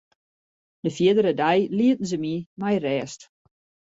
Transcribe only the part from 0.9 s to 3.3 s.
fierdere dei lieten se my mei rêst.